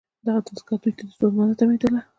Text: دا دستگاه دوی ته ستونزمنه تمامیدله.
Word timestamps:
دا 0.25 0.33
دستگاه 0.47 0.77
دوی 0.83 0.93
ته 0.97 1.03
ستونزمنه 1.13 1.53
تمامیدله. 1.59 2.01